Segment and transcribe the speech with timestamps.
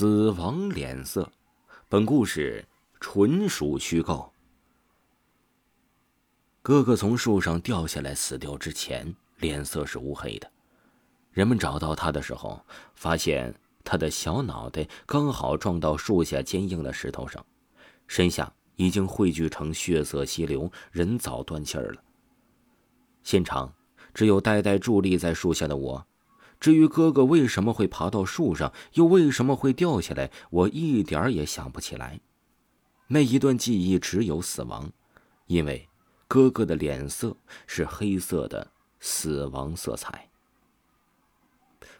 [0.00, 1.30] 死亡脸色，
[1.86, 2.64] 本故事
[3.00, 4.32] 纯属虚构。
[6.62, 10.50] 哥哥从树上掉下来死掉之前，脸色是乌黑的。
[11.32, 13.54] 人们找到他的时候，发现
[13.84, 17.44] 他的小脑袋刚好撞到树下坚硬的石头上，
[18.06, 22.02] 身下已经汇聚成血色溪流，人早断气儿了。
[23.22, 23.70] 现场
[24.14, 26.06] 只有呆呆伫立在树下的我。
[26.60, 32.20] 至于哥哥为什么会爬到树上，又为什么会掉下来，我一点儿也想不起来。
[33.08, 34.92] 那一段记忆只有死亡，
[35.46, 35.88] 因为
[36.28, 37.36] 哥哥的脸色
[37.66, 38.70] 是黑色的
[39.00, 40.28] 死亡色彩。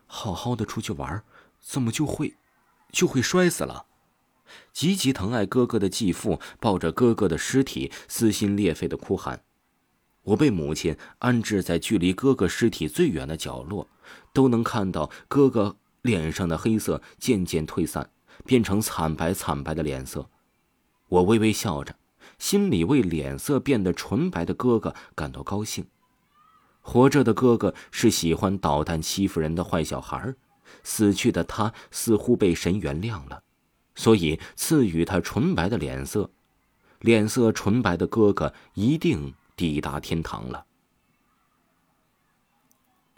[0.06, 1.24] 好好的出去玩，
[1.58, 2.36] 怎么就会，
[2.92, 3.86] 就会摔死了？
[4.72, 9.42] 极其疼爱哥哥的继父抱着哥哥的尸体，撕心裂肺的哭喊。
[10.22, 13.88] 我被母亲安置在距离哥哥尸体最远的角落，
[14.32, 18.10] 都能看到哥哥脸上的黑色渐渐退散，
[18.44, 20.28] 变成惨白惨白的脸色。
[21.08, 21.94] 我微微笑着，
[22.38, 25.86] 心里为脸色变得纯白的哥哥感到高兴。
[26.80, 30.34] 活着的哥哥是喜欢捣蛋欺负人的坏小孩，
[30.82, 33.42] 死去的他似乎被神原谅了，
[33.94, 36.30] 所以赐予他纯白的脸色。
[37.00, 39.34] 脸色纯白的哥哥一定。
[39.56, 40.64] 抵达天堂了。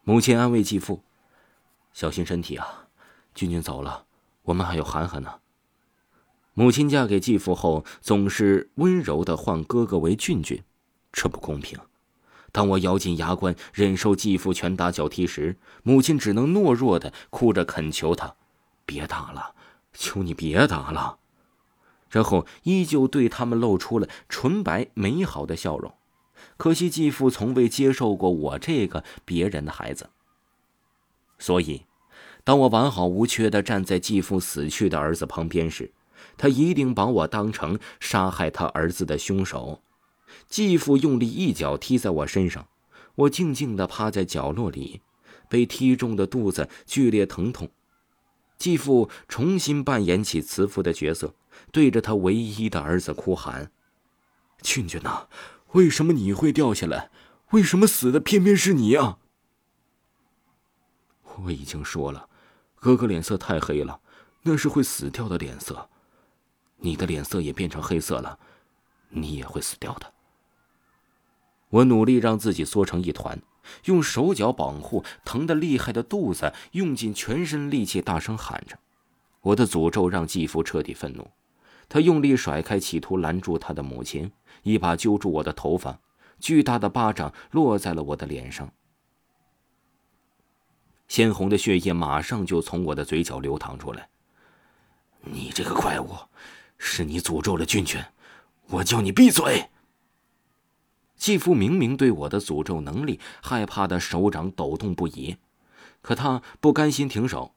[0.05, 1.05] 母亲安慰继父
[1.95, 2.89] ：“小心身体啊，
[3.37, 4.05] 俊俊走了，
[4.43, 5.35] 我们还有涵涵呢。”
[6.55, 10.65] 母亲嫁给继父后，总是温柔的唤哥哥为俊俊，
[11.13, 11.79] 这不公平。
[12.51, 18.35] 当我咬紧牙关忍受继父拳打脚踢时，母亲只能懦弱的哭着恳求他
[18.85, 19.55] ：“别打了，
[19.93, 21.19] 求你别打了。”
[22.11, 25.95] 然后依旧对他们露出了纯白美好的笑容。
[26.57, 30.11] 可惜继父从未接受过我这个别人的孩子，
[31.39, 31.87] 所以，
[32.45, 35.93] 当我完好无缺的站在继父死去的儿子旁边时，
[36.37, 39.83] 他一定把我当成杀害他儿子的凶手。
[40.49, 42.69] 继父用力一脚踢在我身上，
[43.17, 45.03] 我静静的趴在角落里，
[45.49, 47.69] 被踢中的肚子剧烈疼痛。
[48.57, 51.35] 继父重新扮演起慈父的角色，
[51.73, 53.73] 对着他唯一的儿子哭喊
[54.63, 55.27] ：“俊俊呐！”
[55.73, 57.11] 为什么你会掉下来？
[57.51, 59.19] 为什么死的偏偏是你啊？
[61.37, 62.29] 我已经说了，
[62.77, 64.01] 哥哥脸色太黑了，
[64.43, 65.89] 那是会死掉的脸色。
[66.77, 68.39] 你的脸色也变成黑色了，
[69.11, 70.13] 你也会死掉的。
[71.69, 73.41] 我努力让自己缩成一团，
[73.85, 78.79] 用手脚保护疼得厉害的肚子，用尽全身力气大声喊着。
[79.41, 81.31] 我的诅咒让继父彻底愤怒。
[81.89, 84.33] 他用力甩开，企图拦住他的母亲，
[84.63, 85.99] 一把揪住我的头发，
[86.41, 88.73] 巨大的巴掌落在了我的脸上。
[91.09, 94.09] 鲜红的血液马上就从我的嘴角流淌出来。
[95.21, 96.09] 你这个怪物，
[96.79, 98.03] 是你诅咒了俊俊，
[98.69, 99.69] 我叫你闭嘴！
[101.17, 105.37] 继父明明对我的诅咒能力害怕的手掌抖动不已，
[106.01, 107.55] 可他不甘心停手。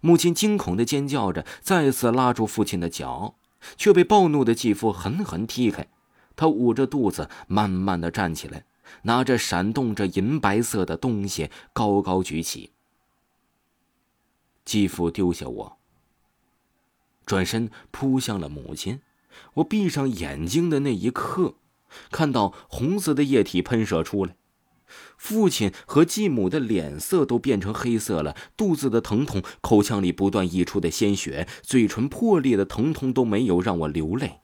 [0.00, 3.36] 母亲惊恐的尖叫着，再次拉住父亲的脚。
[3.76, 5.88] 却被暴怒的继父狠狠踢开，
[6.36, 8.64] 他捂着肚子，慢慢的站起来，
[9.02, 12.72] 拿着闪动着银白色的东西高高举起。
[14.64, 15.78] 继父丢下我，
[17.24, 19.00] 转身扑向了母亲。
[19.54, 21.54] 我闭上眼睛的那一刻，
[22.10, 24.34] 看到红色的液体喷射出来。
[25.16, 34.40] 父亲和继母的脸色都变成黑色了，肚子的疼痛，口腔里不断溢出的鲜血，嘴唇破裂的疼痛都没有让我流泪。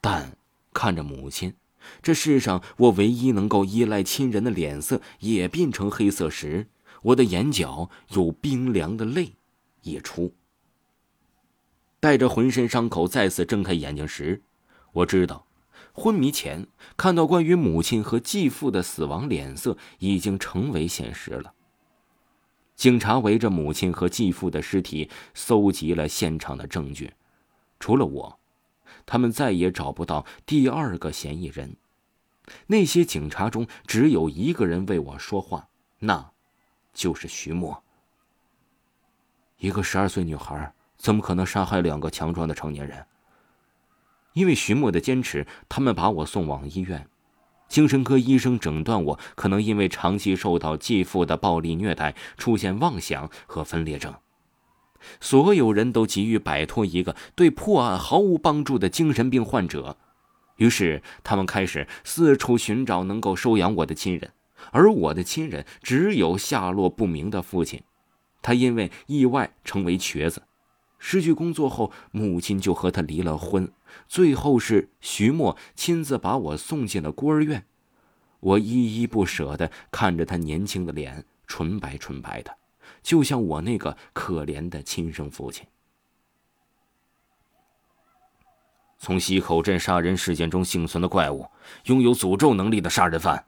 [0.00, 0.36] 但
[0.72, 1.54] 看着母亲，
[2.02, 6.68] 这世上我唯一能够依赖亲人的脸色也变成黑色时，
[7.02, 9.34] 我的眼角有冰凉的泪
[9.82, 10.34] 溢出。
[11.98, 14.42] 带着浑身伤口再次睁开眼睛时，
[14.92, 15.45] 我知道。
[15.96, 21.54] 昏迷前看到关于母亲和继父的死亡脸色已经成为现实了。
[22.74, 27.14] 警察围着母亲和继父的尸体搜集了现场的证据，
[27.80, 28.38] 除了我，
[29.06, 31.74] 他们再也找不到第二个嫌疑人。
[32.66, 35.68] 那些警察中只有一个人为我说话，
[36.00, 36.30] 那，
[36.92, 37.82] 就是徐墨。
[39.56, 43.06] 一个十二岁女孩怎么可能杀害两个强壮的成年人？
[44.36, 47.08] 因为徐墨的坚持，他们把我送往医院。
[47.68, 54.14] 精神科医生诊断我可能因为长期受到继父的暴力虐待，出现妄想和分裂症。
[55.20, 59.96] 所有人都急于摆脱一个对破案毫无帮助的精神病患者，
[60.56, 64.32] 于是他们开始四处寻找能够收养我的亲人。
[64.70, 67.82] 而我的亲人只有下落不明的父亲，
[68.42, 70.42] 他因为意外成为瘸子。
[70.98, 73.70] 失去工作后，母亲就和他离了婚。
[74.08, 77.66] 最后是徐墨亲自把我送进了孤儿院。
[78.40, 82.56] 我依依不舍的看着他年轻的脸，纯白纯白的，
[83.02, 85.66] 就像我那个可怜的亲生父亲。
[88.98, 91.46] 从西口镇杀人事件中幸存的怪物，
[91.84, 93.44] 拥有诅咒能力的杀人犯，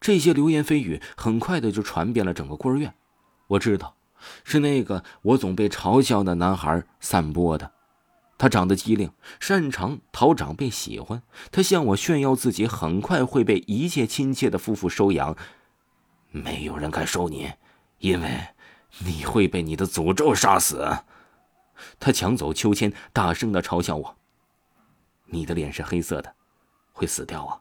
[0.00, 2.94] 这些流言蜚语很快的就传遍了整个孤儿院。
[3.46, 3.96] 我知道。
[4.44, 7.72] 是那个我总被嘲笑的男孩散播的。
[8.40, 11.22] 他长得机灵，擅长讨长辈喜欢。
[11.52, 15.36] 他向我炫耀自己很快会被一切亲切的夫妇收养。
[16.30, 17.52] 没有人敢收你，
[17.98, 18.40] 因为
[19.00, 21.00] 你会被你的诅咒杀死。
[21.98, 24.16] 他抢走秋千，大声的嘲笑我
[25.28, 26.34] ：“你的脸是黑色的，
[26.92, 27.60] 会死掉啊！”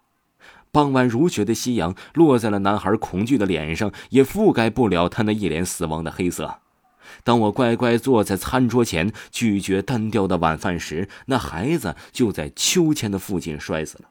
[0.72, 6.62] 傍晚如雪的夕阳落在了男孩恐惧的脸上，也覆盖不了他那一脸死亡的黑色。
[7.24, 14.10] 当我乖乖坐在餐桌前咀嚼单调的晚饭时，那孩子就在秋千的附近摔死了。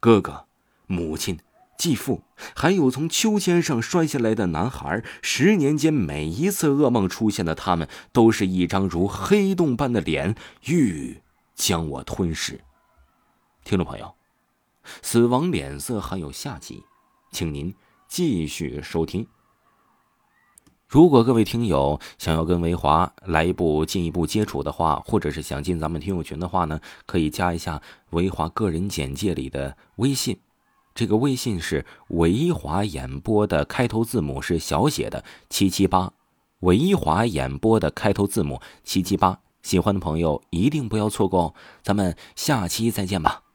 [0.00, 0.46] 哥哥、
[0.86, 1.38] 母亲、
[1.78, 2.22] 继父，
[2.54, 10.34] 还有从秋千上摔下来的男孩，十年间每一次噩梦出现的他们，都是一张如黑洞般的脸，
[10.66, 11.22] 欲
[11.54, 12.60] 将我吞噬。
[13.64, 14.14] 听众朋友。
[15.02, 16.84] 死亡脸色还有下集，
[17.32, 17.74] 请您
[18.06, 19.26] 继续收听。
[20.88, 30.38] 如果各位听友想要跟维华来一步进一步接触的话，或者是想进咱们听友群的话呢，可以加一下维华个人简介里的微信。
[30.94, 36.12] 这个微信是维华演播的开头字母是小写的七七八，
[36.60, 39.40] 维华演播的开头字母七七八。
[39.62, 41.54] 喜欢的朋友一定不要错过哦！
[41.82, 43.45] 咱们下期再见吧。